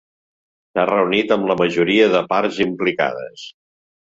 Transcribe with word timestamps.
S'ha 0.71 0.85
reunit 0.89 1.33
amb 1.35 1.49
la 1.51 1.57
majoria 1.59 2.09
de 2.17 2.23
parts 2.33 2.59
implicades. 2.67 3.47